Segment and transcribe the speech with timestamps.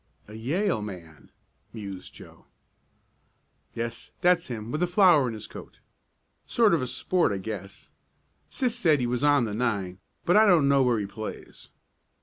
[0.27, 1.29] "A Yale man,"
[1.73, 2.47] mused Joe.
[3.75, 5.79] "Yes, that's him, with the flower in his coat.
[6.47, 7.91] Sort of a sport I guess.
[8.49, 11.69] Sis said he was on the nine, but I don't know where he plays.